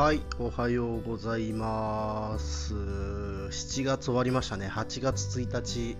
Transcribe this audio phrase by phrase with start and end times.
[0.00, 2.74] はい、おはようございます。
[2.74, 4.66] 7月終わりましたね。
[4.66, 5.94] 8月1日、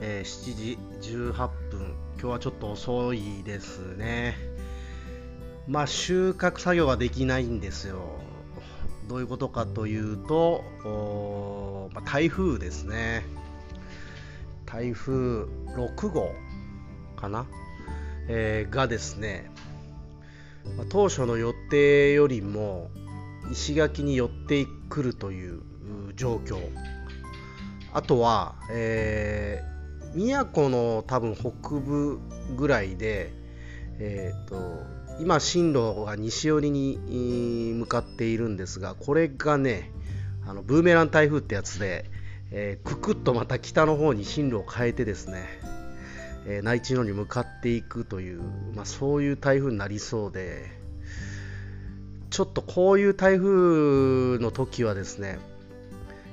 [0.00, 0.78] えー7時
[1.34, 1.94] 18分。
[2.14, 4.38] 今日はちょっと遅いですね。
[5.68, 7.98] まあ、収穫作業ができないんですよ。
[9.06, 13.26] どういうことかというと、まあ台風ですね。
[14.64, 15.44] 台風
[15.76, 16.32] 6号
[17.16, 17.44] かな、
[18.28, 19.50] えーがですね、
[20.78, 22.90] まあ当初の予定よりも
[23.50, 25.60] 石垣に寄ってくるという
[26.16, 26.58] 状況。
[27.92, 29.76] あとは、えー
[30.14, 32.18] 宮古の多分北部
[32.56, 33.32] ぐらいで、
[33.98, 34.82] えーと
[35.20, 39.90] 今進路が西寄りに向かっているんですがこれがね
[40.46, 42.06] あのブーメラン台風ってやつで、
[42.50, 45.44] えーくくっとまた北の方に進路を変えてですね、
[46.46, 48.42] えー内地のに向かっていくという、
[48.74, 50.85] まあ、そういう台風になりそうで。
[52.36, 55.38] ちょっとこういう台風の時はですね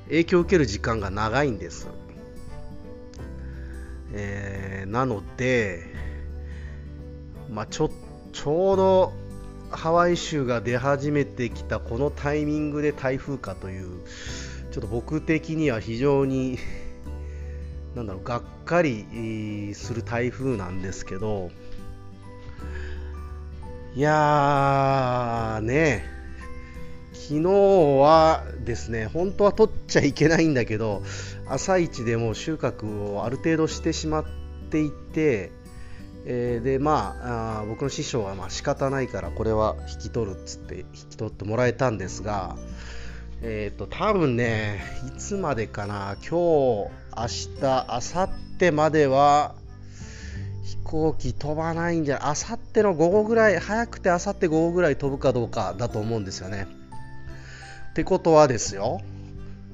[0.07, 1.87] 影響を受ける時間が長いんです、
[4.11, 5.85] えーなので、
[7.49, 7.89] まあ、ちょ
[8.33, 9.13] ちょうど
[9.71, 14.05] ハワイ州が出始めてきたこのタイミングで台風かという
[14.71, 16.59] ちょっと僕的には非常に
[17.95, 21.49] なんだろうがっかりする台風なんですけど
[23.95, 26.03] いやーね。
[27.13, 31.03] 昨日はですね本当は取っちゃいけないんだけど
[31.47, 34.25] 朝一でもう収穫をある程度してしまっ
[34.71, 35.51] ていて、
[36.25, 42.57] えーでまああ僕の師匠はまあ仕方ないからこれは引き取るっつって引き取ってもらえたんですが
[43.43, 46.89] えっ、と多分ねいつまでかな今日明
[47.27, 49.53] 日明後日までは
[50.63, 56.67] 飛行機飛ばないんじゃない明後日の午後ぐらい早くて明後日午後ぐらい飛ぶかどうかだと思うんですよね
[57.91, 59.01] ってことはですよ、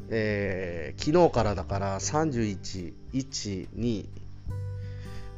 [0.09, 4.05] えー昨日からだから31、1、2、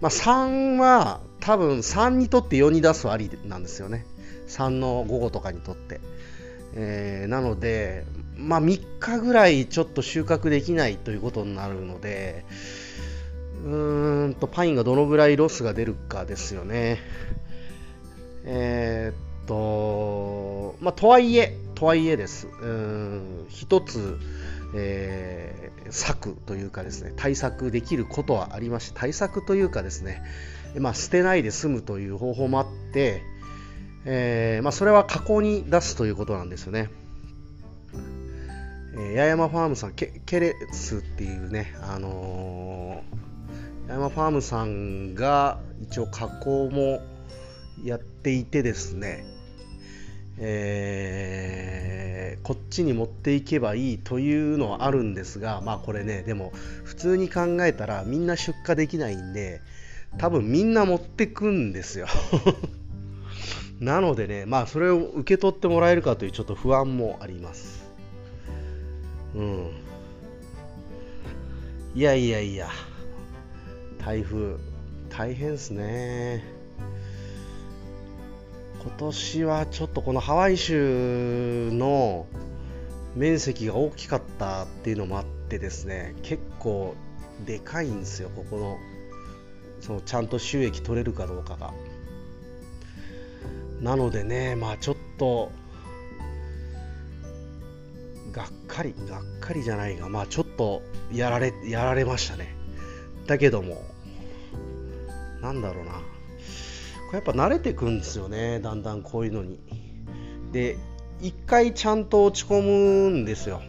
[0.01, 4.05] まあ、3は多分3にとって4に出すありなんですよね。
[4.47, 6.01] 3の午後とかにとって。
[6.73, 8.05] えーなので、
[8.37, 12.43] まあ、3日ぐらいちょっと収穫できないということになるので、
[13.63, 16.99] うーんとパインがどのぐらいロスが出るかですよね。
[18.43, 22.47] えーっと、まあ、とはいえ、とはいえです。
[22.47, 24.17] うん一つ、
[24.75, 30.21] えー策というかですね、対策できることはありまして、対策というかですね、
[30.79, 33.21] まあ、捨てないで済むという方法もあって、
[34.05, 36.89] えーまあ、それは加工に出すということなんですよね。
[38.93, 42.70] えー八重山ファームさん、ケケレスっていうね、あのー
[43.91, 47.01] 山ファームさんが一応加工も
[47.83, 49.25] やっていてですね、
[50.37, 52.11] えー
[52.43, 56.51] こっちに持っていけばいいというのはあるんですが、まあこれね、でも
[56.83, 59.61] 普通に考えたらみんな出荷できないんで、
[60.17, 62.07] 多分みんな持ってくんですよ。
[63.79, 67.85] なのでね、まあそれを受け取ってもらえるかというちょっと不安もあります。
[69.35, 69.69] うん。
[71.93, 72.69] いやいやいや、
[74.03, 74.57] 台風、
[75.09, 76.43] 大変ですね。
[78.81, 82.25] 今年はちょっとこのハワイ州の
[83.15, 86.95] 面積が大きかったっていうのもあってですね、結構
[87.45, 88.77] でかいんですよ、ここの、
[89.81, 91.71] そのちゃんと収益取れるかどうかが。
[93.81, 95.51] なのでね、まあちょっと、
[98.31, 100.81] がっかり、がっかりじゃないが、まあちょっと
[101.13, 102.60] やられ、やられましたね。
[103.27, 103.83] だけども、
[105.41, 105.91] なんだろうな。
[105.91, 105.99] こ
[107.13, 109.59] れやっぱ慣れてくんですよね、だんだんこういうのに。
[110.51, 110.77] で、
[111.19, 113.61] 一回ちゃんと落ち込むんですよ。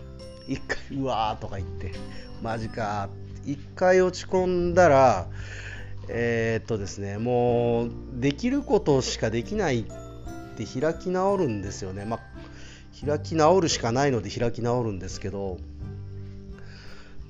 [0.49, 1.93] 一回、うわーとか言って、
[2.43, 3.09] マジか。
[3.45, 5.27] 一回落ち込んだら、
[6.09, 9.85] えーっとですね、もう、できることしかできないっ
[10.57, 12.05] て開き直るんですよね。
[12.05, 12.21] まあ、
[13.05, 15.59] 開き直るしかないので開き直るんですけど、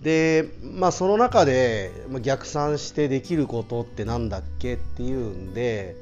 [0.03, 5.97] で、まあ、その中で逆算してできることってなんだっけっていうんで、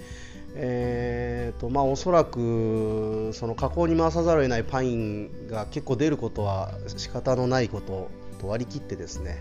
[0.54, 8.10] えーとまあ、おそらくその加工に回さざるを得ないパインが結構出ることは仕方のないこと
[8.40, 9.38] と割り切ってですね、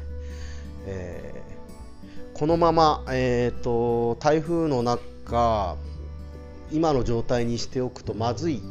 [0.85, 1.59] えー
[2.39, 5.75] このまま、えーと台風の中
[6.71, 8.61] 今の状態にしておくとまずい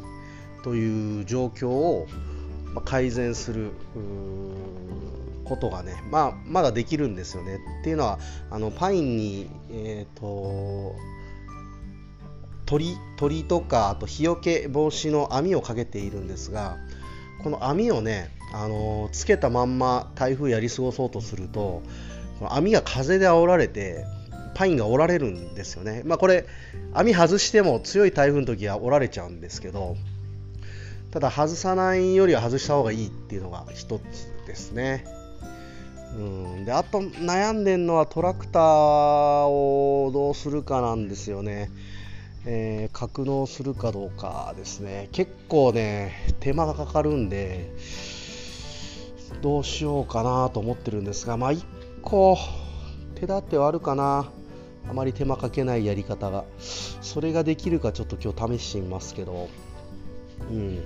[0.63, 2.07] という状況を
[2.85, 3.71] 改善する
[5.49, 7.59] ことがね、まあ、まだできるんですよね。
[7.81, 8.19] っていうのは
[8.49, 10.95] あのパインに、えー、と
[12.65, 16.77] 鳥鳥とかあと日よけ防止の網をかけているんですが
[17.43, 21.81] この網をね、あの、つけたまんま台風やり過ごそうとすると
[22.39, 24.05] この網が風で煽られて
[24.55, 26.03] パインが折られるんですよね。
[26.05, 26.45] まあ、これ
[26.93, 29.95] 網外しても強い台風の時は折られちゃうんですけど
[31.11, 35.05] ただ外さないよりは外した方がいいっていうのが一つですね。
[36.15, 36.17] う
[36.61, 38.61] ん、であと悩んでるのはトラクター
[39.47, 41.69] をどうするかなんですよね。
[42.45, 45.09] えー、格納するかどうかですね。
[45.11, 47.71] 結構ね手間がかかるんで
[49.41, 51.63] どうしようかなと思ってるんですがまあ1
[52.01, 52.37] 個
[53.15, 54.31] 手立てはあるかな。
[54.89, 56.45] あまり手間かけないやり方が。
[56.59, 59.49] それができるかちょっと今日試してみますけど。
[60.49, 60.77] うん。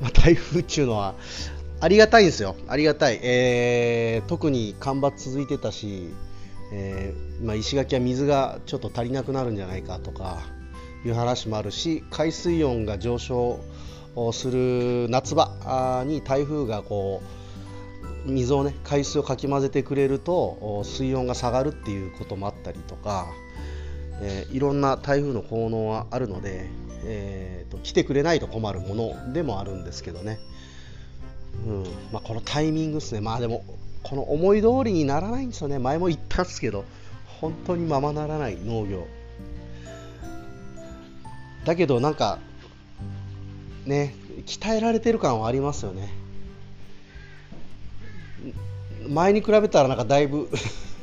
[0.00, 1.14] まあ、台風っていうのは
[1.80, 2.56] ありがたいですよ。
[2.68, 6.10] ありがたい、えー、特に干ばつ続いてたし
[6.72, 10.38] えー、まあ、石垣は水がちょっと足りなくなるんじゃないかとか
[11.04, 13.60] いう話もあるし海水温が上昇
[14.32, 17.22] する夏場に台風がこ
[18.26, 23.28] う水をね海水をかき混ぜてくれると水温が下がるっていうこともあったりとか、
[24.20, 26.68] えー、いろんな台風の効能はあるので、
[27.04, 30.38] えーと、来てくれないと困るものでもあるんですけどね、
[31.66, 31.84] うん。
[32.12, 33.20] まあ、このタイミングですね。
[33.20, 33.64] まあでも
[34.02, 35.78] この思い通りにならないんですよね。
[35.78, 36.84] 前も言ったんですけど。
[37.40, 39.06] 本当にままならない農業。
[41.64, 42.38] だけどなんか
[43.84, 44.14] ね
[44.46, 46.10] 鍛えられてる感はありますよね。
[49.08, 50.48] 前に比べたらなんかだいぶ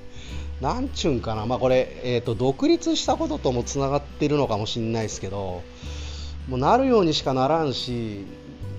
[0.61, 5.61] なんちゅうんかな、まあ、これ、えーと、独立したことともつながってるのかもしれないですけど
[6.47, 8.25] もうなるようにしかならんし、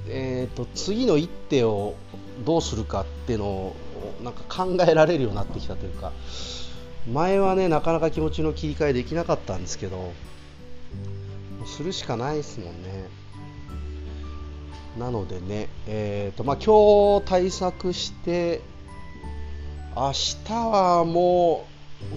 [0.08, 1.94] えーと次の一手を
[2.44, 3.76] どうするかっていうのを
[4.22, 6.12] なんか考えられるようになってきたというか
[7.12, 10.12] 前はねなかなか気持ちの切り替えできなかったんですけど
[11.66, 13.08] するしかないですもんね。
[14.99, 18.62] なのでねえーとまあ、今日対策して
[19.94, 20.12] 明
[20.44, 21.66] 日はも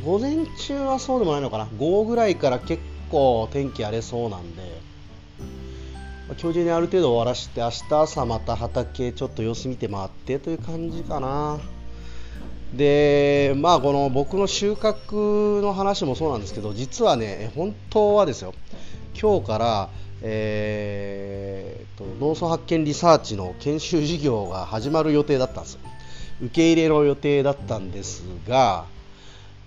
[0.01, 1.67] う午前中はそうでもないのかな。
[1.77, 4.70] 午後ぐらいから結構天気荒れそうなんで
[6.39, 11.60] 今日中にある程度終わらして明日朝また畑ちょっと様子見て回ってという感じかな。
[12.74, 18.54] でまあこの僕の収穫の話もそうなんですけど実はね本当はですよ
[19.19, 19.89] 今日から、
[20.22, 25.80] えーと、農村発見リサーチの研修事業が始まる予定だったんです。
[26.42, 28.86] 受け入れの予定だったんですが、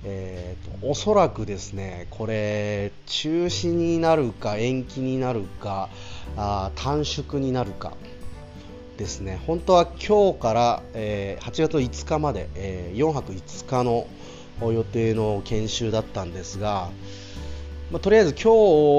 [0.05, 5.89] えーと、おそらくですねこれ中止になるか延期になるか
[6.37, 7.93] あ短縮になるか
[8.97, 9.41] ですね。
[9.47, 14.07] 本当は今日から、えー、8月5日まで、えー、4泊5日の
[14.73, 16.91] 予定の研修だったんですが、
[17.91, 18.49] まあ、とりあえず今日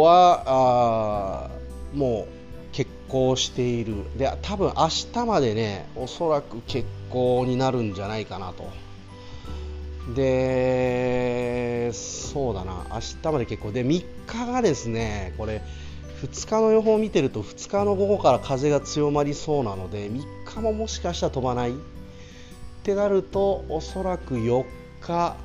[0.03, 1.49] はあ
[1.93, 2.27] もう
[2.73, 3.95] 決行している。
[4.17, 8.84] で多分明日までねおそらく決行になるんじゃないかなと。
[10.13, 12.85] でそうだな。
[12.91, 13.71] 明日まで結構。
[13.71, 15.61] で3日がですねこれ
[16.21, 21.71] 2日の予報を見てると2日の午後から風が強まりそうなので3日ももしかしたら飛ばない？
[21.71, 21.73] っ
[22.83, 24.63] てなるとおそらく4
[25.01, 25.35] 日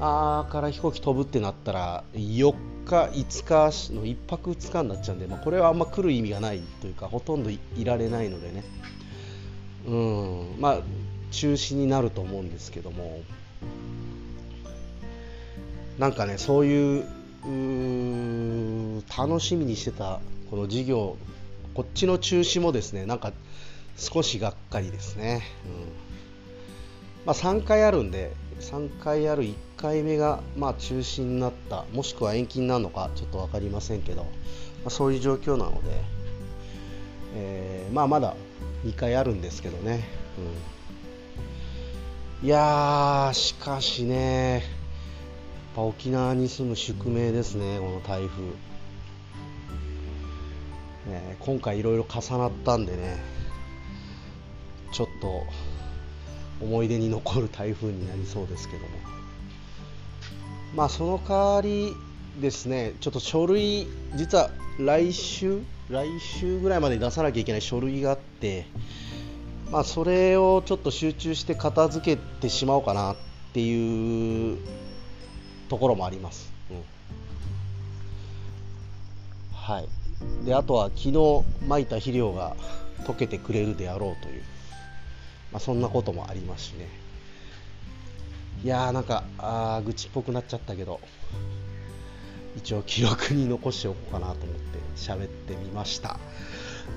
[0.00, 2.52] あから飛行機飛ぶってなったら4
[2.86, 8.64] 日5日の1泊2日になっちゃうんで、まあ、これはあんま来る意味がないというかほとんどいられないのでね。
[9.86, 10.56] うん。
[10.58, 10.80] まあ
[11.30, 13.20] 中止になると思うんですけども。
[15.98, 17.04] なんかねそういう
[19.16, 21.16] 楽しみにしてたこの事業
[21.74, 23.32] こっちの中止もですねなんか
[23.96, 27.26] 少しがっかりですね、うん。
[27.26, 34.28] まあ、3回あるんで3回ある1回目がまあ中止になったもしくは延期になるのかちょっと分かりませんけど、ま
[34.86, 36.02] あ、そういう状況なので、
[37.34, 38.34] えー、まあ、まだ
[38.84, 40.04] 2回あるんですけどね、
[40.38, 40.44] うん、
[42.42, 44.80] いやしかしね
[45.74, 48.42] ぱ沖縄に住む宿命ですね、この台風。
[51.12, 53.16] ね、今回いろいろ重なったんでね、
[54.92, 55.44] ちょっと
[56.60, 58.88] 思い出に残る台風になりそうですけども。
[60.74, 61.94] まあその代わり
[62.40, 68.66] ですね、ちょっと書類、実は来週、来週ぐらいまで出さなきゃいけない書類があって、
[69.70, 73.16] まあ、それをちょっと集中して片付けてしまおうかなっ
[73.52, 74.58] ていう
[75.68, 76.52] ところもあります。
[76.70, 76.82] うん、
[79.54, 79.88] はい、
[80.44, 82.56] であとは昨日まいた肥料が
[83.04, 84.42] 溶けてくれるであろうという、
[85.52, 86.88] まあ、そんなこともありますしね。
[88.64, 91.00] いやーなんかあ愚痴っぽくなっちゃったけど。
[92.56, 96.18] 一応記録に残しておこうかなと思って喋ってみました。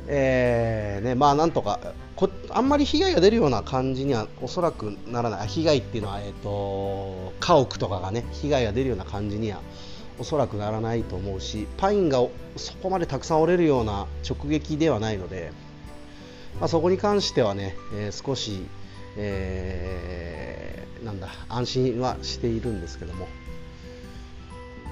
[0.07, 1.79] えーね、まあなんとか
[2.15, 9.61] こあんまり被害が出るような感じにはおそらくならない被害っていうのは、えーと、家屋とかがね被害が出るような感じには
[10.19, 12.19] おそらくならないと思うしパインが
[12.55, 15.51] そこまでたくさん折れるような直撃ではないので、
[16.59, 18.67] まあ、そこに関してはね、えー、少し、
[19.17, 23.27] えー、なんだ安心はしているんですけども、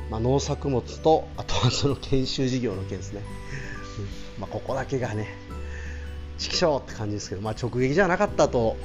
[0.09, 3.21] まあ、農作物とあとはその研修事業の件ですね。
[4.39, 5.27] まあ、ここだけがね、
[6.37, 8.77] 畜生って感じですけど、まあ、直撃じゃなかったと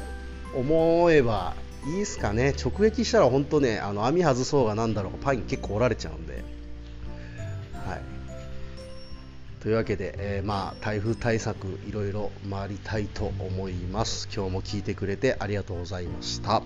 [0.55, 1.55] 思えば
[1.87, 6.45] いいですかね、直撃したら本当ね、あの網外そうがなんだろう、パイン結構折られちゃうんで。
[7.75, 8.01] はい、
[9.61, 14.29] というわけで、えー、まあ、台風対策、いろいろ回りたいと思います。
[14.35, 16.63] 今日も聞いてくれてありがとうございました。